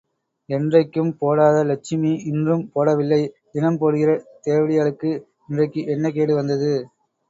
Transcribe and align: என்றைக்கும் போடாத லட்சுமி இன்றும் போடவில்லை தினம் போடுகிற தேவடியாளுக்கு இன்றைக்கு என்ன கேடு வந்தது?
என்றைக்கும் 0.49 1.11
போடாத 1.19 1.57
லட்சுமி 1.63 2.13
இன்றும் 2.31 2.65
போடவில்லை 2.73 3.21
தினம் 3.53 3.79
போடுகிற 3.79 4.11
தேவடியாளுக்கு 4.43 5.11
இன்றைக்கு 5.49 5.83
என்ன 5.87 6.09
கேடு 6.11 6.35
வந்தது? 6.35 6.73